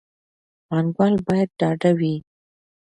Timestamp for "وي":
1.99-2.15